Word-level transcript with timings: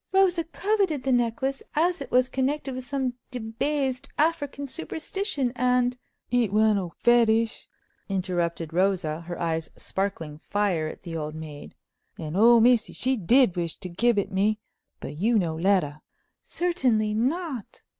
"Rosa 0.11 0.45
coveted 0.45 1.03
the 1.03 1.11
necklace, 1.11 1.61
as 1.75 2.01
it 2.01 2.09
was 2.09 2.27
connected 2.27 2.73
with 2.73 2.83
some 2.87 3.13
debased 3.29 4.09
African 4.17 4.65
superstition, 4.65 5.51
and—" 5.55 5.95
"It 6.31 6.51
one 6.51 6.79
ole 6.79 6.95
fetish!" 6.97 7.67
interrupted 8.09 8.73
Rosa, 8.73 9.21
her 9.21 9.39
eyes 9.39 9.69
sparkling 9.75 10.39
fire 10.49 10.87
at 10.87 11.03
the 11.03 11.15
old 11.15 11.35
maid, 11.35 11.75
"and 12.17 12.35
ole 12.35 12.61
missy 12.61 12.93
she 12.93 13.15
did 13.15 13.55
wish 13.55 13.75
to 13.75 13.89
gib 13.89 14.17
it 14.17 14.31
me, 14.31 14.57
but 14.99 15.17
you 15.17 15.37
no 15.37 15.55
let 15.55 15.83
her." 15.83 16.01
"Certainly 16.41 17.13
not!" 17.13 17.83